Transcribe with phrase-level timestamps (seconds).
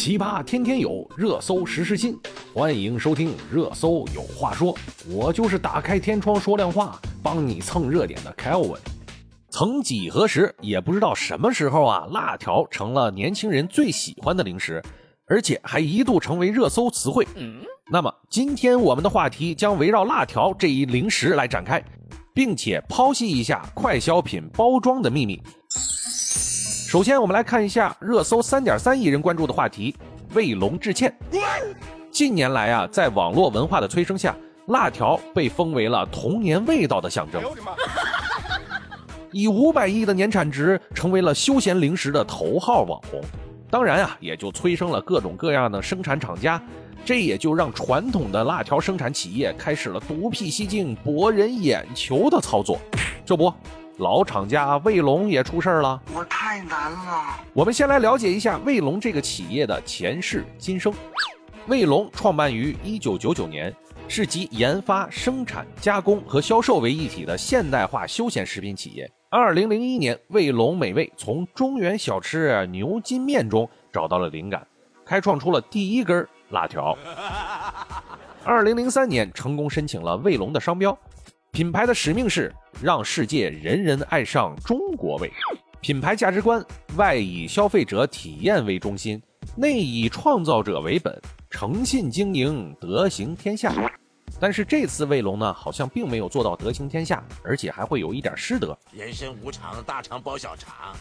[0.00, 2.18] 奇葩天天有，热搜时时新。
[2.54, 4.74] 欢迎收听《热搜有话说》，
[5.10, 8.78] 我就是打开天窗说亮话，帮你蹭热点的 Kevin。
[9.50, 14.82] 曾几何时，也不知道什么时候啊，辣条成了年轻人最喜欢的零食，
[15.28, 17.28] 而且还一度成为热搜词汇。
[17.92, 21.84] 那么今天我们的话题将围绕辣条这一零食来展开，
[22.32, 25.42] 并且剖析一下快消品包装的秘密。
[26.90, 29.94] 首先，我们来看一下热搜三点三亿人关注的话题：
[30.34, 31.16] 卫龙致歉。
[32.10, 34.34] 近年来啊，在网络文化的催生下，
[34.66, 37.40] 辣条被封为了童年味道的象征，
[39.30, 43.20] 以五百亿的年产值，成为了休闲零食的头号网红。
[43.70, 46.60] 当然啊，也就催生了各种各样的生产厂家，
[47.04, 52.80] 这也就让传统的辣条生产企业开始了独辟蹊径、博人眼球的操作。
[53.24, 53.54] 这不。
[53.98, 57.38] 老厂家卫龙也出事儿了，我太难了。
[57.52, 60.92] 我们先来了解一下卫龙这个企业的前世今生。
[61.66, 63.74] 卫龙创办于一九九九年，
[64.08, 69.10] 是集研发、生产、加工和销售为一体的现代化休闲食品企业。
[69.28, 74.66] 二零零一年，卫龙美味从中原小吃牛筋面中找到了灵感，
[75.04, 76.96] 开创出了第一根辣条。
[78.42, 80.98] 二零零三年，成功申请了卫龙的商标。
[81.52, 85.30] 品牌的使命是让世界人人爱上中国味。
[85.80, 86.64] 品牌价值观：
[86.96, 89.20] 外以消费者体验为中心，
[89.56, 93.74] 内以创造者为本，诚信经营，德行天下。
[94.38, 98.78] 但是这次卫龙呢，好像并没有做到德行天下，而且还会有一点失德。
[98.92, 100.94] 人生无常，大肠包小肠。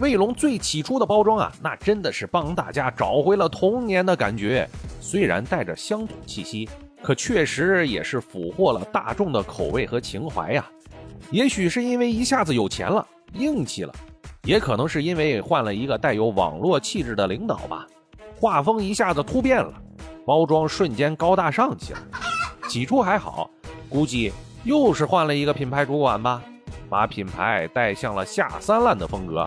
[0.00, 4.68] 卫龙最起初的包装啊，那真的是帮大家找回了童年的感觉，
[5.00, 6.68] 虽然带着乡土气息。
[7.04, 10.64] 可确实也是俘获了大众的口味和情怀呀。
[11.30, 13.92] 也许是因为一下子有钱了、硬气了，
[14.44, 17.86] 也可能是因为换了一个带有网络气质的领导吧，
[18.40, 19.74] 画风一下子突变了，
[20.24, 21.98] 包装瞬间高大上起来。
[22.68, 23.50] 起初还好，
[23.90, 24.32] 估计
[24.64, 26.42] 又是换了一个品牌主管吧，
[26.88, 29.46] 把品牌带向了下三滥的风格。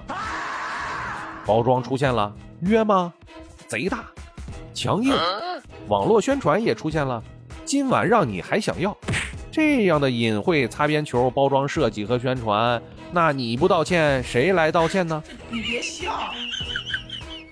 [1.44, 3.12] 包装出现了约吗？
[3.68, 4.06] 贼大、
[4.76, 5.12] 强硬，
[5.88, 7.24] 网络宣传也出现了。
[7.68, 8.98] 今晚让你还想要
[9.52, 15.22] 这样的隐晦擦边球包装设计和宣传，那你不道歉谁来道歉呢？
[15.50, 16.32] 你别笑。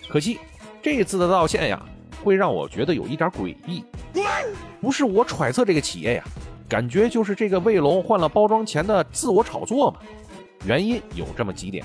[0.07, 0.39] 可惜
[0.81, 1.85] 这次的道歉呀，
[2.23, 3.83] 会让我觉得有一点诡异。
[4.79, 6.23] 不是我揣测这个企业呀，
[6.69, 9.99] 感觉就是这个卫龙换了包装前的自我炒作嘛。
[10.65, 11.83] 原因有这么几点。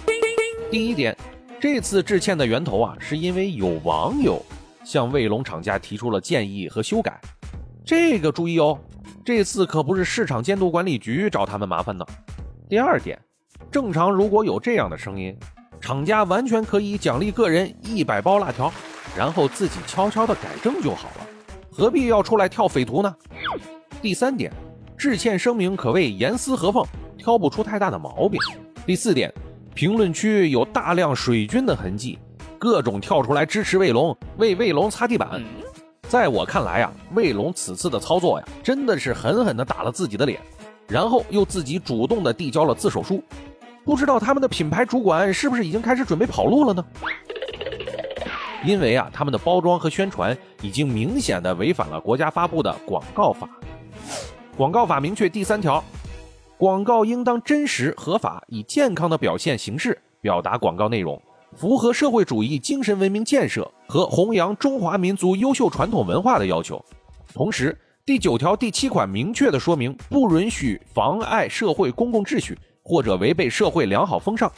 [0.70, 1.16] 第一点，
[1.58, 4.40] 这次致歉的源头啊，是因为有网友
[4.84, 7.20] 向卫龙厂家提出了建议和修改。
[7.84, 8.78] 这个注意哦，
[9.24, 12.04] 这次可不是市场监督管理局找他们麻烦呢。
[12.68, 13.18] 第二点，
[13.70, 15.36] 正常如果有这样的声音，
[15.80, 18.72] 厂家完全可以奖励个人一百包辣条，
[19.16, 21.26] 然后自己悄悄的改正就好了，
[21.70, 23.14] 何必要出来跳匪徒呢？
[24.00, 24.52] 第三点，
[24.96, 26.84] 致歉声明可谓严丝合缝，
[27.18, 28.38] 挑不出太大的毛病。
[28.86, 29.32] 第四点，
[29.74, 32.18] 评论区有大量水军的痕迹，
[32.58, 35.42] 各种跳出来支持卫龙，为卫龙擦地板。
[36.10, 40.40] 在我看来啊，卫龙此次的操作呀，真的是狠狠地打了自己的脸，
[40.88, 43.22] 然后又自己主动地递交了自首书。
[43.84, 46.84] 不知道他们的品牌主管是不是已经开始准备跑路了呢？
[48.66, 53.48] 因为啊，他们的包装和宣传已经明显的违反了国家发布的广告法。
[54.56, 55.80] 广告法明确第三条，
[56.58, 61.22] 广告应当真实合法，以健康的表现形式表达广告内容。
[61.54, 66.82] 符合社会主义精神文明建设和弘扬中华民族优秀传统文化的要求。
[67.34, 74.50] 同时，第九条第七款明确的说明，不允许妨碍社会公共秩序或者违背社会良好风尚。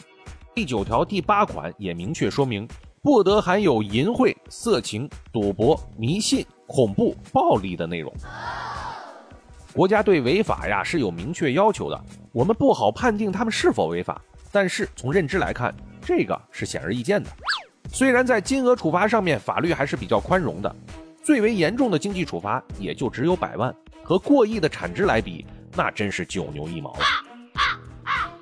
[0.55, 2.69] 第九条第八款也明确说明，
[3.03, 8.13] 不得含有淫秽、色情、赌博、迷信、恐怖、暴力的内容。
[9.73, 11.99] 国家对违法呀是有明确要求的，
[12.33, 14.21] 我们不好判定他们是否违法，
[14.53, 15.75] 但是从认知来看。
[16.05, 17.31] 这个是显而易见的，
[17.95, 20.77] 虽然在金额处罚上面法律还是比较宽容的，
[21.23, 23.73] 最为严重的经济处罚也就只有百万，
[24.03, 25.45] 和过亿的产值来比，
[25.77, 26.97] 那真是九牛一毛。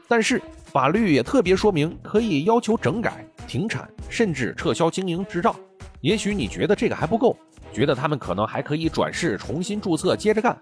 [0.07, 5.55] 但是法律也特别说明，可以要求整改、停产，甚至撤销经营执照。
[6.01, 7.37] 也许你觉得这个还不够，
[7.73, 10.57] 觉得他们可能还可以转世重新注册接着干，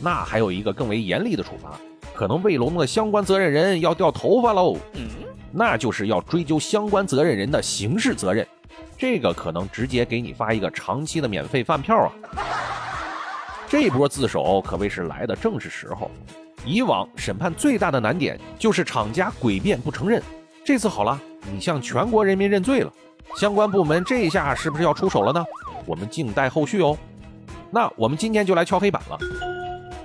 [0.00, 1.80] 那还有一个更为严厉的处罚，
[2.14, 4.76] 可能卫龙的相关责任人要掉头发喽。
[5.56, 8.44] 那就是要追究相关责任人的刑事责任，
[8.98, 12.10] 这个可能直接给你发一个长期的免费饭票啊！
[13.68, 16.10] 这波自首可谓是来的正是时候。
[16.66, 20.22] 以往审判最大的难点就是厂家诡辩不承认，
[20.64, 21.20] 这次好了，
[21.52, 22.92] 你向全国人民认罪了，
[23.36, 25.44] 相关部门这下是不是要出手了呢？
[25.86, 26.96] 我们静待后续哦。
[27.70, 29.18] 那我们今天就来敲黑板了，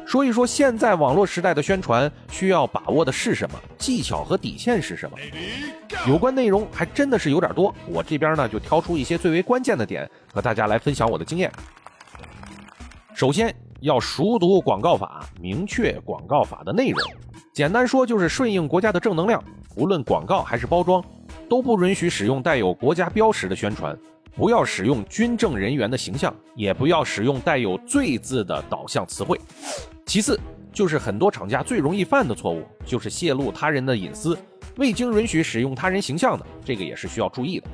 [0.09, 5.15] 说一说现在网络时代的宣传需要把握的是什么，技巧和底线是什么？
[6.07, 11.51] 有关内容还真的是有点多，我这边呢就挑出一些最为关键的点和大家来分享我的经验。
[13.13, 16.99] 首先要熟读广告法，明确广告法的内容。
[17.53, 19.43] 简单说就是顺应国家的正能量，
[19.75, 21.03] 无论广告还是包装，
[21.47, 23.95] 都不允许使用带有国家标识的宣传。
[24.39, 29.37] 不要使用军政人员的形象，也不要使用带有“罪”字的导向词汇。
[30.05, 30.39] 其次，
[30.71, 34.39] 就是很多厂家最容易犯的错误，就是泄露他人的隐私，
[34.77, 37.67] 未经允许使用他人形象的，这个也是需要注意的。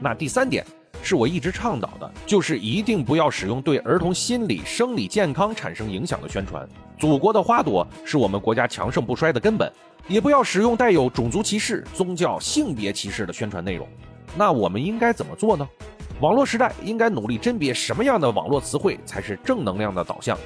[0.00, 0.66] 那第三点
[1.04, 6.68] 是我一直倡导的，就是一定不要使用对儿童心理、生理健康产生影响的宣传。
[6.98, 9.70] 祖国的花朵是我们国家强盛不衰的根本，
[10.08, 13.86] 也不要使用带有种族歧视、宗教、性别歧视的宣传内容。
[14.34, 15.68] 那我们应该怎么做呢？
[16.20, 20.36] 网络时代应该努力甄别什么样的网络词汇才是正能量的导向。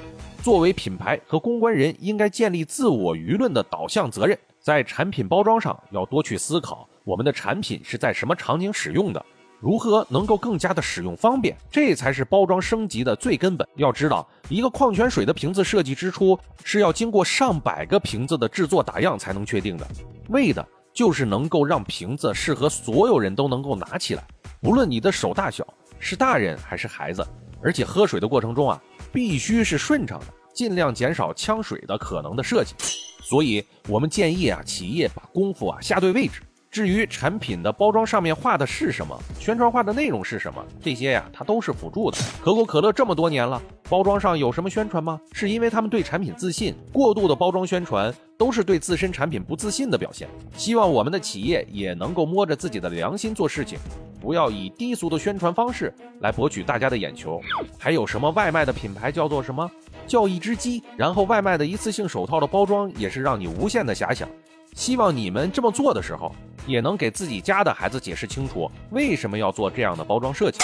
[0.43, 4.37] 作为品牌和公关人，应该建立自我舆论的导向责任。
[4.59, 9.25] 在产品包装上，要多去思考我们的产品是在什么场景使用的，
[9.61, 13.67] 如何能够更加的使用方便，这才是包装升级的最根本。
[13.76, 19.87] 要知道，一个矿泉水的瓶子设计之初是要经过上百个瓶子的制作打样才能确定的，
[20.31, 20.67] 为的。
[20.92, 24.25] 就是能够让瓶子适合所有人都能够拿起来，
[24.60, 25.66] 不论你的手大小，
[25.98, 27.26] 是大人还是孩子，
[27.62, 28.82] 而且喝水的过程中啊，
[29.12, 32.75] 必须是顺畅的，尽量减少呛水的可能的设计。
[33.22, 36.42] 所以，我们建议啊，企业把功夫啊下对位置。
[36.70, 42.19] 至于产品的包装上面画的是什么，宣传画的内容是什么，这些呀，它都是辅助的。
[42.42, 43.60] 可口可乐这么多年了，
[43.90, 45.20] 包装上有什么宣传吗？
[45.32, 50.28] 是因为他们对产品自信，过度的包装宣传都是对自身产品不自信的表现。
[50.56, 53.81] 希望我们的企业也能够摸着自己的良心做事情，
[54.20, 57.40] 不要以低俗的宣传方式来博取大家的眼球。
[57.81, 59.69] 还有什么外卖的品牌叫做什么
[60.06, 64.28] 叫一只鸡，然后外卖的一次性手套的包装也是让你无限的遐想。
[64.72, 66.32] 希望你们这么做的时候，
[66.64, 70.60] 也能给自己家的孩子解释清楚为什么要做这样的包装设计。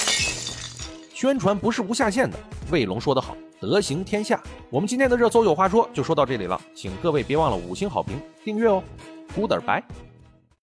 [1.13, 2.39] 宣传不是无下限的，
[2.71, 4.43] 卫龙说得好，德行天下。
[4.71, 8.83] 我们今天的热搜有话说就说到这里了，请各位别忘了五星好评、订阅哦。
[9.37, 10.06] Goodbye。